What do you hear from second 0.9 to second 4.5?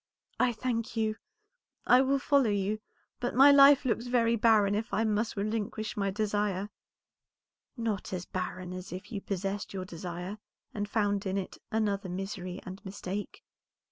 you, I will follow you, but my life looks very